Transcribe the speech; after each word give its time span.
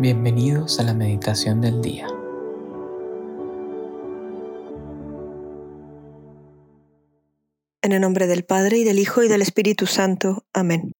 Bienvenidos 0.00 0.80
a 0.80 0.82
la 0.82 0.94
meditación 0.94 1.60
del 1.60 1.82
día. 1.82 2.06
En 7.82 7.92
el 7.92 8.00
nombre 8.00 8.26
del 8.26 8.42
Padre 8.42 8.78
y 8.78 8.84
del 8.84 8.98
Hijo 8.98 9.22
y 9.22 9.28
del 9.28 9.42
Espíritu 9.42 9.84
Santo. 9.84 10.46
Amén. 10.54 10.92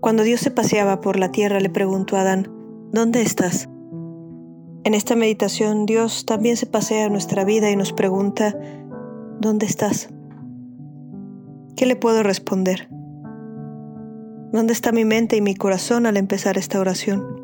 Cuando 0.00 0.24
Dios 0.24 0.40
se 0.40 0.50
paseaba 0.50 1.00
por 1.00 1.18
la 1.18 1.32
tierra 1.32 1.58
le 1.58 1.70
preguntó 1.70 2.18
a 2.18 2.20
Adán, 2.20 2.52
¿dónde 2.92 3.22
estás? 3.22 3.66
En 4.84 4.92
esta 4.92 5.16
meditación 5.16 5.86
Dios 5.86 6.26
también 6.26 6.58
se 6.58 6.66
pasea 6.66 7.06
en 7.06 7.12
nuestra 7.12 7.46
vida 7.46 7.70
y 7.70 7.76
nos 7.76 7.94
pregunta, 7.94 8.54
¿dónde 9.40 9.64
estás? 9.64 10.10
¿Qué 11.76 11.86
le 11.86 11.96
puedo 11.96 12.22
responder? 12.22 12.93
¿Dónde 14.54 14.72
está 14.72 14.92
mi 14.92 15.04
mente 15.04 15.36
y 15.36 15.40
mi 15.40 15.56
corazón 15.56 16.06
al 16.06 16.16
empezar 16.16 16.56
esta 16.58 16.78
oración? 16.78 17.42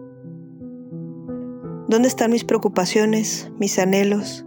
¿Dónde 1.89 2.07
están 2.07 2.31
mis 2.31 2.45
preocupaciones, 2.45 3.51
mis 3.59 3.81
anhelos, 3.81 4.47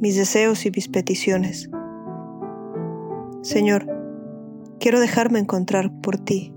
mis 0.00 0.16
deseos 0.16 0.66
y 0.66 0.72
mis 0.72 0.88
peticiones? 0.88 1.70
Señor, 3.42 3.86
quiero 4.80 4.98
dejarme 4.98 5.38
encontrar 5.38 5.92
por 6.00 6.18
ti. 6.18 6.52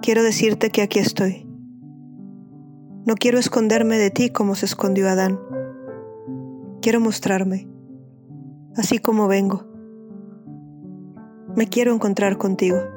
Quiero 0.00 0.22
decirte 0.22 0.70
que 0.70 0.82
aquí 0.82 1.00
estoy. 1.00 1.44
No 3.04 3.16
quiero 3.16 3.40
esconderme 3.40 3.98
de 3.98 4.10
ti 4.10 4.30
como 4.30 4.54
se 4.54 4.66
escondió 4.66 5.08
Adán. 5.08 5.40
Quiero 6.80 7.00
mostrarme, 7.00 7.66
así 8.76 9.00
como 9.00 9.26
vengo. 9.26 9.66
Me 11.56 11.66
quiero 11.66 11.92
encontrar 11.92 12.38
contigo. 12.38 12.93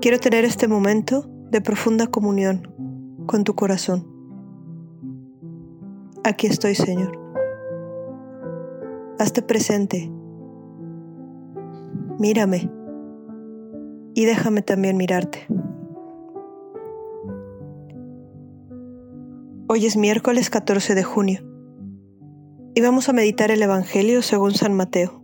Quiero 0.00 0.18
tener 0.18 0.46
este 0.46 0.66
momento 0.66 1.26
de 1.50 1.60
profunda 1.60 2.06
comunión 2.06 2.74
con 3.26 3.44
tu 3.44 3.54
corazón. 3.54 4.06
Aquí 6.24 6.46
estoy, 6.46 6.74
Señor. 6.74 7.18
Hazte 9.18 9.42
presente. 9.42 10.10
Mírame 12.18 12.70
y 14.14 14.24
déjame 14.24 14.62
también 14.62 14.96
mirarte. 14.96 15.46
Hoy 19.68 19.84
es 19.84 19.98
miércoles 19.98 20.48
14 20.48 20.94
de 20.94 21.02
junio 21.02 21.42
y 22.74 22.80
vamos 22.80 23.10
a 23.10 23.12
meditar 23.12 23.50
el 23.50 23.62
Evangelio 23.62 24.22
según 24.22 24.52
San 24.54 24.72
Mateo. 24.72 25.19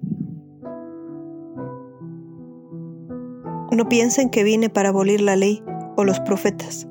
No 3.76 3.90
piensen 3.90 4.30
que 4.30 4.42
vine 4.42 4.70
para 4.70 4.88
abolir 4.88 5.20
la 5.20 5.36
ley 5.36 5.62
o 5.98 6.04
los 6.04 6.18
profetas. 6.20 6.88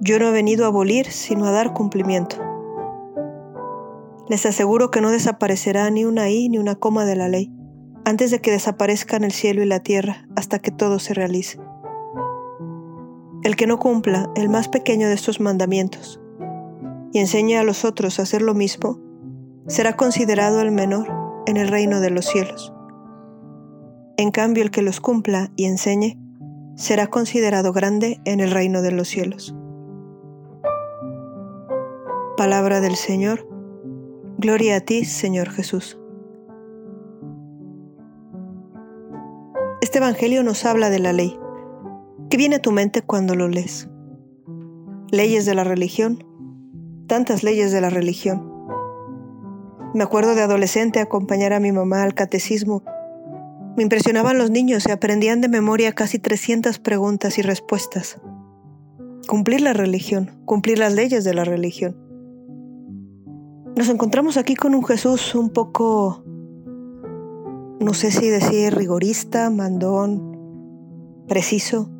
Yo 0.00 0.18
no 0.18 0.26
he 0.26 0.32
venido 0.32 0.64
a 0.64 0.68
abolir, 0.68 1.06
sino 1.06 1.46
a 1.46 1.52
dar 1.52 1.74
cumplimiento. 1.74 2.38
Les 4.28 4.44
aseguro 4.46 4.90
que 4.90 5.00
no 5.00 5.12
desaparecerá 5.12 5.88
ni 5.90 6.04
una 6.04 6.28
i 6.28 6.48
ni 6.48 6.58
una 6.58 6.74
coma 6.74 7.04
de 7.04 7.14
la 7.14 7.28
ley, 7.28 7.52
antes 8.04 8.32
de 8.32 8.40
que 8.40 8.50
desaparezcan 8.50 9.22
el 9.22 9.30
cielo 9.30 9.62
y 9.62 9.66
la 9.66 9.78
tierra, 9.78 10.26
hasta 10.34 10.58
que 10.58 10.72
todo 10.72 10.98
se 10.98 11.14
realice. 11.14 11.60
El 13.44 13.54
que 13.54 13.68
no 13.68 13.78
cumpla 13.78 14.28
el 14.34 14.48
más 14.48 14.66
pequeño 14.66 15.06
de 15.06 15.14
estos 15.14 15.38
mandamientos 15.38 16.20
y 17.12 17.20
enseñe 17.20 17.58
a 17.58 17.62
los 17.62 17.84
otros 17.84 18.18
a 18.18 18.22
hacer 18.22 18.42
lo 18.42 18.54
mismo, 18.54 18.98
será 19.68 19.96
considerado 19.96 20.60
el 20.62 20.72
menor 20.72 21.06
en 21.46 21.56
el 21.56 21.68
reino 21.68 22.00
de 22.00 22.10
los 22.10 22.26
cielos. 22.26 22.75
En 24.18 24.30
cambio, 24.30 24.62
el 24.62 24.70
que 24.70 24.80
los 24.80 25.00
cumpla 25.00 25.50
y 25.56 25.66
enseñe 25.66 26.18
será 26.74 27.08
considerado 27.08 27.72
grande 27.72 28.20
en 28.24 28.40
el 28.40 28.50
reino 28.50 28.80
de 28.80 28.90
los 28.90 29.08
cielos. 29.08 29.54
Palabra 32.38 32.80
del 32.80 32.96
Señor. 32.96 33.46
Gloria 34.38 34.76
a 34.76 34.80
ti, 34.80 35.04
Señor 35.04 35.50
Jesús. 35.50 35.98
Este 39.82 39.98
Evangelio 39.98 40.42
nos 40.42 40.64
habla 40.64 40.88
de 40.88 40.98
la 40.98 41.12
ley. 41.12 41.38
¿Qué 42.30 42.38
viene 42.38 42.56
a 42.56 42.62
tu 42.62 42.72
mente 42.72 43.02
cuando 43.02 43.34
lo 43.34 43.48
lees? 43.48 43.90
Leyes 45.10 45.44
de 45.44 45.54
la 45.54 45.64
religión. 45.64 46.24
Tantas 47.06 47.42
leyes 47.42 47.70
de 47.70 47.82
la 47.82 47.90
religión. 47.90 48.50
Me 49.94 50.04
acuerdo 50.04 50.34
de 50.34 50.42
adolescente 50.42 51.00
acompañar 51.00 51.52
a 51.52 51.60
mi 51.60 51.72
mamá 51.72 52.02
al 52.02 52.14
catecismo 52.14 52.82
me 53.76 53.82
impresionaban 53.82 54.38
los 54.38 54.50
niños 54.50 54.86
y 54.88 54.90
aprendían 54.90 55.40
de 55.40 55.48
memoria 55.48 55.92
casi 55.92 56.18
300 56.18 56.78
preguntas 56.78 57.38
y 57.38 57.42
respuestas. 57.42 58.18
Cumplir 59.28 59.60
la 59.60 59.74
religión, 59.74 60.30
cumplir 60.44 60.78
las 60.78 60.94
leyes 60.94 61.24
de 61.24 61.34
la 61.34 61.44
religión. 61.44 61.96
Nos 63.76 63.90
encontramos 63.90 64.38
aquí 64.38 64.54
con 64.54 64.74
un 64.74 64.84
Jesús 64.84 65.34
un 65.34 65.50
poco, 65.50 66.24
no 67.80 67.92
sé 67.92 68.10
si 68.10 68.28
decir 68.28 68.74
rigorista, 68.74 69.50
mandón, 69.50 70.38
preciso. 71.28 71.90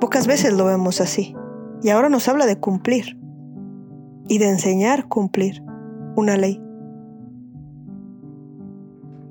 Pocas 0.00 0.26
veces 0.26 0.52
lo 0.52 0.66
vemos 0.66 1.00
así. 1.00 1.34
Y 1.82 1.88
ahora 1.88 2.08
nos 2.08 2.28
habla 2.28 2.44
de 2.46 2.58
cumplir 2.58 3.18
y 4.28 4.38
de 4.38 4.48
enseñar 4.48 5.08
cumplir 5.08 5.62
una 6.16 6.36
ley. 6.36 6.65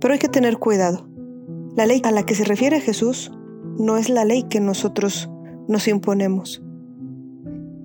Pero 0.05 0.13
hay 0.13 0.19
que 0.19 0.29
tener 0.29 0.59
cuidado. 0.59 1.09
La 1.75 1.87
ley 1.87 1.99
a 2.03 2.11
la 2.11 2.21
que 2.27 2.35
se 2.35 2.43
refiere 2.43 2.79
Jesús 2.79 3.31
no 3.79 3.97
es 3.97 4.07
la 4.07 4.23
ley 4.23 4.43
que 4.43 4.59
nosotros 4.59 5.31
nos 5.67 5.87
imponemos. 5.87 6.61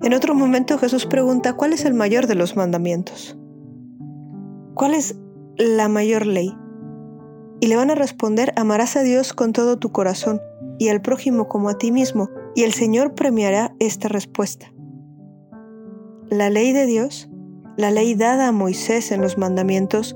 En 0.03 0.13
otro 0.13 0.35
momento 0.35 0.77
Jesús 0.77 1.07
pregunta, 1.07 1.53
¿cuál 1.53 1.73
es 1.73 1.83
el 1.83 1.95
mayor 1.95 2.27
de 2.27 2.35
los 2.35 2.55
mandamientos? 2.55 3.39
¿Cuál 4.75 4.93
es 4.93 5.17
la 5.57 5.87
mayor 5.87 6.27
ley? 6.27 6.55
Y 7.59 7.65
le 7.65 7.75
van 7.75 7.89
a 7.89 7.95
responder, 7.95 8.53
amarás 8.55 8.97
a 8.97 9.01
Dios 9.01 9.33
con 9.33 9.51
todo 9.51 9.79
tu 9.79 9.91
corazón 9.91 10.39
y 10.77 10.89
al 10.89 11.01
prójimo 11.01 11.47
como 11.47 11.69
a 11.69 11.79
ti 11.79 11.91
mismo, 11.91 12.29
y 12.53 12.65
el 12.65 12.73
Señor 12.73 13.15
premiará 13.15 13.73
esta 13.79 14.09
respuesta. 14.09 14.71
La 16.29 16.51
ley 16.51 16.71
de 16.71 16.85
Dios, 16.85 17.31
la 17.77 17.89
ley 17.89 18.13
dada 18.13 18.49
a 18.49 18.51
Moisés 18.51 19.11
en 19.11 19.21
los 19.21 19.39
mandamientos, 19.39 20.15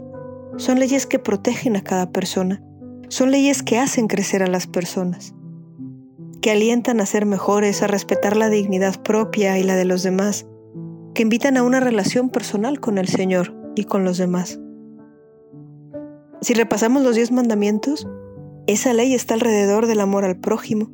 son 0.57 0.79
leyes 0.79 1.05
que 1.05 1.19
protegen 1.19 1.75
a 1.75 1.83
cada 1.83 2.11
persona. 2.11 2.61
Son 3.09 3.31
leyes 3.31 3.61
que 3.61 3.77
hacen 3.77 4.07
crecer 4.07 4.41
a 4.41 4.47
las 4.47 4.67
personas, 4.67 5.35
que 6.41 6.51
alientan 6.51 6.99
a 6.99 7.05
ser 7.05 7.25
mejores, 7.25 7.83
a 7.83 7.87
respetar 7.87 8.35
la 8.35 8.49
dignidad 8.49 9.01
propia 9.03 9.57
y 9.59 9.63
la 9.63 9.75
de 9.75 9.85
los 9.85 10.01
demás, 10.01 10.47
que 11.13 11.21
invitan 11.21 11.57
a 11.57 11.63
una 11.63 11.79
relación 11.79 12.29
personal 12.29 12.79
con 12.79 12.97
el 12.97 13.07
Señor 13.07 13.55
y 13.75 13.83
con 13.83 14.03
los 14.03 14.17
demás. 14.17 14.59
Si 16.41 16.53
repasamos 16.53 17.03
los 17.03 17.15
diez 17.15 17.31
mandamientos, 17.31 18.07
esa 18.67 18.93
ley 18.93 19.13
está 19.13 19.35
alrededor 19.35 19.87
del 19.87 19.99
amor 19.99 20.25
al 20.25 20.39
prójimo, 20.39 20.89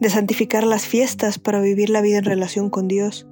de 0.00 0.10
santificar 0.10 0.64
las 0.64 0.86
fiestas 0.86 1.38
para 1.38 1.60
vivir 1.60 1.90
la 1.90 2.00
vida 2.00 2.18
en 2.18 2.24
relación 2.24 2.70
con 2.70 2.86
Dios, 2.88 3.28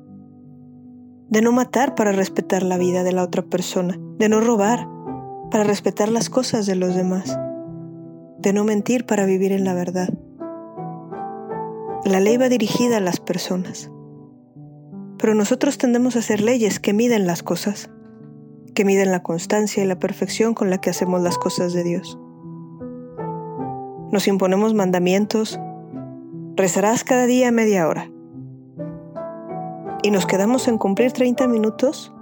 de 1.29 1.43
no 1.43 1.53
matar 1.53 1.95
para 1.95 2.13
respetar 2.13 2.63
la 2.63 2.79
vida 2.79 3.05
de 3.05 3.13
la 3.13 3.23
otra 3.23 3.43
persona, 3.43 3.99
de 4.19 4.29
no 4.29 4.41
robar, 4.41 4.89
para 5.51 5.65
respetar 5.65 6.09
las 6.09 6.31
cosas 6.31 6.67
de 6.67 6.75
los 6.75 6.95
demás, 6.95 7.39
de 8.39 8.53
no 8.53 8.65
mentir 8.65 9.07
para 9.07 9.27
vivir 9.27 9.53
en 9.53 9.65
la 9.65 9.75
verdad. 9.75 10.09
La 12.05 12.21
ley 12.21 12.37
va 12.37 12.49
dirigida 12.49 12.99
a 12.99 13.01
las 13.01 13.21
personas, 13.21 13.91
pero 15.19 15.35
nosotros 15.35 15.79
tendemos 15.79 16.17
a 16.17 16.21
hacer 16.21 16.41
leyes 16.41 16.81
que 16.81 16.93
miden 16.93 17.27
las 17.27 17.43
cosas, 17.43 17.91
que 18.75 18.85
miden 18.85 19.11
la 19.11 19.23
constancia 19.23 19.83
y 19.83 19.87
la 19.87 19.99
perfección 19.99 20.55
con 20.55 20.71
la 20.71 20.79
que 20.79 20.91
hacemos 20.91 21.23
las 21.23 21.39
cosas 21.39 21.73
de 21.73 21.85
Dios. 21.85 22.19
Nos 24.13 24.29
imponemos 24.29 24.75
mandamientos, 24.75 25.59
rezarás 26.55 27.03
cada 27.03 27.27
día 27.27 27.51
media 27.51 27.89
hora, 27.89 28.11
y 30.03 30.11
nos 30.11 30.27
quedamos 30.27 30.69
en 30.69 30.79
cumplir 30.79 31.13
30 31.13 31.49
minutos, 31.49 32.13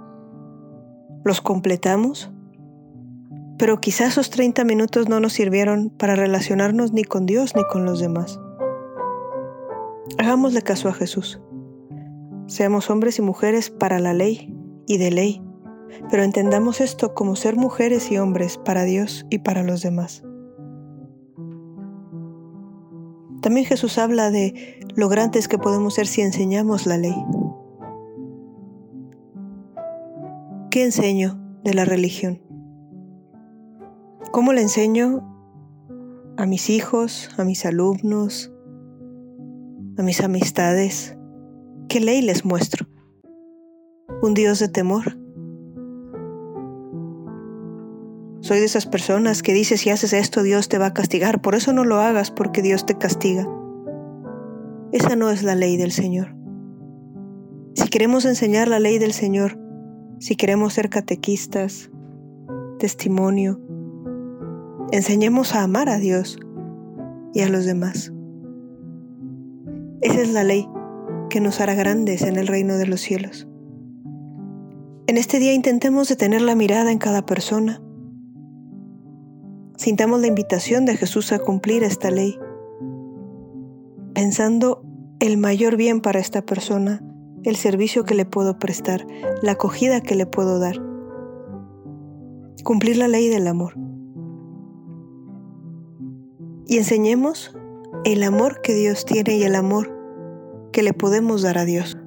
los 1.23 1.41
completamos 1.41 2.31
pero 3.57 3.79
quizás 3.79 4.13
esos 4.13 4.29
30 4.29 4.63
minutos 4.65 5.07
no 5.07 5.19
nos 5.19 5.33
sirvieron 5.33 5.89
para 5.89 6.15
relacionarnos 6.15 6.91
ni 6.91 7.03
con 7.03 7.25
Dios 7.25 7.55
ni 7.55 7.63
con 7.65 7.85
los 7.85 7.99
demás. 7.99 8.39
Hagámosle 10.17 10.61
caso 10.61 10.89
a 10.89 10.93
Jesús. 10.93 11.41
Seamos 12.47 12.89
hombres 12.89 13.17
y 13.19 13.21
mujeres 13.21 13.69
para 13.69 13.99
la 13.99 14.13
ley 14.13 14.53
y 14.87 14.97
de 14.97 15.11
ley, 15.11 15.41
pero 16.11 16.23
entendamos 16.23 16.81
esto 16.81 17.13
como 17.13 17.35
ser 17.35 17.55
mujeres 17.55 18.11
y 18.11 18.17
hombres 18.17 18.57
para 18.57 18.83
Dios 18.83 19.25
y 19.29 19.39
para 19.39 19.63
los 19.63 19.81
demás. 19.81 20.23
También 23.41 23.65
Jesús 23.65 23.97
habla 23.97 24.31
de 24.31 24.79
lo 24.95 25.07
grandes 25.07 25.47
que 25.47 25.57
podemos 25.57 25.93
ser 25.95 26.07
si 26.07 26.21
enseñamos 26.21 26.85
la 26.87 26.97
ley. 26.97 27.15
¿Qué 30.71 30.83
enseño 30.83 31.39
de 31.63 31.73
la 31.73 31.85
religión? 31.85 32.41
¿Cómo 34.35 34.51
le 34.51 34.59
enseño 34.59 35.23
a 36.35 36.45
mis 36.45 36.69
hijos, 36.69 37.29
a 37.37 37.45
mis 37.45 37.65
alumnos, 37.65 38.51
a 39.97 40.03
mis 40.03 40.19
amistades, 40.19 41.17
¿qué 41.87 42.01
ley 42.01 42.21
les 42.21 42.43
muestro? 42.43 42.85
¿Un 44.21 44.33
Dios 44.33 44.59
de 44.59 44.67
temor? 44.67 45.17
Soy 48.41 48.59
de 48.59 48.65
esas 48.65 48.85
personas 48.85 49.41
que 49.41 49.53
dice 49.53 49.77
si 49.77 49.89
haces 49.89 50.11
esto 50.11 50.43
Dios 50.43 50.67
te 50.67 50.79
va 50.79 50.87
a 50.87 50.93
castigar, 50.93 51.41
por 51.41 51.55
eso 51.55 51.71
no 51.71 51.85
lo 51.85 52.01
hagas 52.01 52.29
porque 52.29 52.61
Dios 52.61 52.85
te 52.85 52.97
castiga. 52.97 53.47
Esa 54.91 55.15
no 55.15 55.29
es 55.29 55.43
la 55.43 55.55
ley 55.55 55.77
del 55.77 55.93
Señor. 55.93 56.35
Si 57.73 57.87
queremos 57.87 58.25
enseñar 58.25 58.67
la 58.67 58.79
ley 58.79 58.99
del 58.99 59.13
Señor, 59.13 59.57
si 60.19 60.35
queremos 60.35 60.73
ser 60.73 60.89
catequistas, 60.89 61.89
testimonio, 62.79 63.64
enseñemos 64.95 65.55
a 65.55 65.63
amar 65.63 65.89
a 65.89 65.97
Dios 65.97 66.39
y 67.33 67.41
a 67.41 67.49
los 67.49 67.65
demás. 67.65 68.13
Esa 70.01 70.21
es 70.21 70.31
la 70.31 70.43
ley 70.43 70.69
que 71.29 71.41
nos 71.41 71.59
hará 71.59 71.75
grandes 71.75 72.21
en 72.21 72.37
el 72.37 72.47
reino 72.47 72.77
de 72.77 72.87
los 72.87 73.01
cielos. 73.01 73.47
En 75.07 75.17
este 75.17 75.39
día 75.39 75.53
intentemos 75.53 76.07
detener 76.07 76.41
la 76.41 76.55
mirada 76.55 76.91
en 76.91 76.97
cada 76.97 77.25
persona. 77.25 77.81
Sintamos 79.75 80.21
la 80.21 80.27
invitación 80.27 80.85
de 80.85 80.95
Jesús 80.95 81.31
a 81.33 81.39
cumplir 81.39 81.83
esta 81.83 82.09
ley, 82.09 82.39
pensando 84.13 84.81
el 85.19 85.37
mayor 85.37 85.75
bien 85.75 85.99
para 85.99 86.19
esta 86.19 86.45
persona, 86.45 87.03
el 87.43 87.57
servicio 87.57 88.05
que 88.05 88.15
le 88.15 88.25
puedo 88.25 88.57
prestar, 88.59 89.05
la 89.41 89.53
acogida 89.53 89.99
que 89.99 90.15
le 90.15 90.25
puedo 90.25 90.57
dar. 90.59 90.81
Cumplir 92.63 92.97
la 92.97 93.09
ley 93.09 93.27
del 93.27 93.47
amor. 93.47 93.84
Y 96.75 96.77
enseñemos 96.77 97.55
el 98.03 98.21
amor 98.21 98.59
que 98.61 98.73
Dios 98.73 99.05
tiene 99.05 99.37
y 99.37 99.43
el 99.43 99.55
amor 99.55 99.97
que 100.73 100.83
le 100.83 100.91
podemos 100.91 101.41
dar 101.41 101.57
a 101.57 101.63
Dios. 101.63 101.97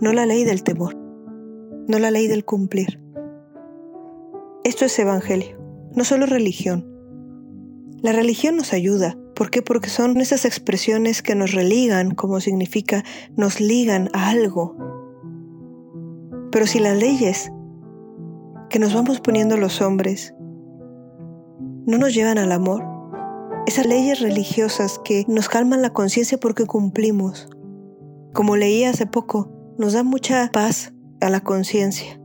No 0.00 0.14
la 0.14 0.24
ley 0.24 0.44
del 0.44 0.62
temor, 0.62 0.96
no 1.86 1.98
la 1.98 2.10
ley 2.10 2.26
del 2.26 2.46
cumplir. 2.46 3.02
Esto 4.64 4.86
es 4.86 4.98
evangelio, 4.98 5.58
no 5.94 6.04
solo 6.04 6.24
religión. 6.24 6.86
La 8.00 8.12
religión 8.12 8.56
nos 8.56 8.72
ayuda. 8.72 9.18
¿Por 9.34 9.50
qué? 9.50 9.60
Porque 9.60 9.90
son 9.90 10.16
esas 10.22 10.46
expresiones 10.46 11.20
que 11.20 11.34
nos 11.34 11.52
religan, 11.52 12.14
como 12.14 12.40
significa, 12.40 13.04
nos 13.36 13.60
ligan 13.60 14.08
a 14.14 14.30
algo. 14.30 14.74
Pero 16.50 16.66
si 16.66 16.78
las 16.78 16.96
leyes 16.96 17.52
que 18.70 18.78
nos 18.78 18.94
vamos 18.94 19.20
poniendo 19.20 19.58
los 19.58 19.82
hombres 19.82 20.34
no 21.84 21.98
nos 21.98 22.14
llevan 22.14 22.38
al 22.38 22.52
amor, 22.52 22.95
esas 23.66 23.86
leyes 23.86 24.20
religiosas 24.20 25.00
que 25.04 25.24
nos 25.26 25.48
calman 25.48 25.82
la 25.82 25.92
conciencia 25.92 26.38
porque 26.38 26.66
cumplimos. 26.66 27.48
Como 28.32 28.54
leí 28.56 28.84
hace 28.84 29.06
poco, 29.06 29.50
nos 29.76 29.92
da 29.92 30.04
mucha 30.04 30.48
paz 30.52 30.92
a 31.20 31.30
la 31.30 31.40
conciencia. 31.40 32.20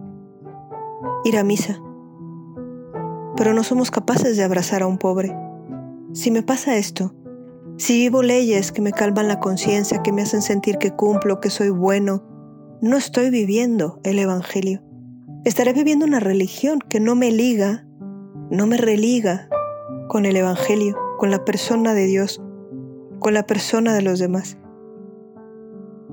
Ir 1.24 1.38
a 1.38 1.44
misa. 1.44 1.82
Pero 3.36 3.56
no 3.56 3.64
somos 3.64 3.90
capaces 3.90 4.38
de 4.38 4.44
abrazar 4.44 4.84
a 4.84 4.88
un 4.88 5.00
pobre. 5.00 5.36
Si 6.14 6.30
me 6.30 6.44
pasa 6.44 6.78
esto, 6.78 7.16
si 7.78 7.98
vivo 7.98 8.22
leyes 8.22 8.72
que 8.72 8.84
me 8.84 8.92
calman 8.92 9.28
la 9.28 9.40
conciencia, 9.40 10.04
que 10.04 10.12
me 10.12 10.22
hacen 10.22 10.44
sentir 10.44 10.78
que 10.78 10.92
cumplo, 10.92 11.40
que 11.42 11.50
soy 11.50 11.70
bueno, 11.70 12.24
no 12.82 12.98
estoy 12.98 13.32
viviendo 13.32 14.00
el 14.04 14.20
Evangelio. 14.20 14.84
Estaré 15.44 15.74
viviendo 15.74 16.06
una 16.06 16.20
religión 16.20 16.78
que 16.88 17.00
no 17.00 17.16
me 17.16 17.32
liga, 17.32 17.88
no 18.52 18.68
me 18.68 18.78
religa 18.78 19.50
con 20.08 20.26
el 20.26 20.36
Evangelio 20.36 20.96
con 21.22 21.30
la 21.30 21.46
persona 21.46 21.94
de 21.94 22.08
Dios, 22.08 22.42
con 23.20 23.36
la 23.36 23.44
persona 23.44 23.94
de 23.94 24.02
los 24.02 24.18
demás. 24.18 24.58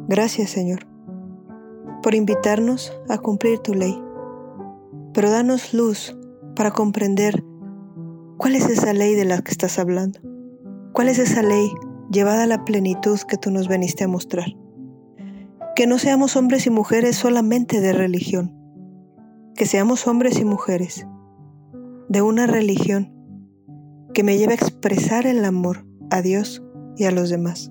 Gracias 0.06 0.50
Señor 0.50 0.80
por 2.02 2.14
invitarnos 2.14 2.92
a 3.08 3.16
cumplir 3.16 3.58
tu 3.60 3.72
ley, 3.72 3.98
pero 5.14 5.30
danos 5.30 5.72
luz 5.72 6.14
para 6.54 6.72
comprender 6.72 7.42
cuál 8.36 8.54
es 8.54 8.68
esa 8.68 8.92
ley 8.92 9.14
de 9.14 9.24
la 9.24 9.40
que 9.40 9.50
estás 9.50 9.78
hablando, 9.78 10.20
cuál 10.92 11.08
es 11.08 11.18
esa 11.18 11.40
ley 11.40 11.72
llevada 12.12 12.42
a 12.42 12.46
la 12.46 12.66
plenitud 12.66 13.18
que 13.26 13.38
tú 13.38 13.50
nos 13.50 13.66
veniste 13.66 14.04
a 14.04 14.08
mostrar. 14.08 14.48
Que 15.74 15.86
no 15.86 15.96
seamos 15.98 16.36
hombres 16.36 16.66
y 16.66 16.70
mujeres 16.70 17.16
solamente 17.16 17.80
de 17.80 17.94
religión, 17.94 18.54
que 19.56 19.64
seamos 19.64 20.06
hombres 20.06 20.38
y 20.38 20.44
mujeres 20.44 21.06
de 22.10 22.20
una 22.20 22.46
religión 22.46 23.17
que 24.18 24.24
me 24.24 24.36
lleva 24.36 24.50
a 24.50 24.56
expresar 24.56 25.28
el 25.28 25.44
amor 25.44 25.86
a 26.10 26.22
Dios 26.22 26.60
y 26.96 27.04
a 27.04 27.12
los 27.12 27.30
demás. 27.30 27.70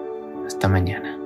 Hasta 0.51 0.67
mañana. 0.67 1.20